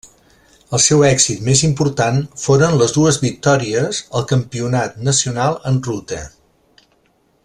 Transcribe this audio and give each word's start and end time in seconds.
El 0.77 0.81
seu 0.85 1.03
èxit 1.09 1.43
més 1.49 1.61
important 1.67 2.17
foren 2.45 2.73
les 2.79 2.95
dues 2.97 3.19
victòries 3.27 4.01
al 4.21 4.27
Campionat 4.35 4.97
nacional 5.11 5.61
en 5.73 5.79
ruta. 5.91 6.23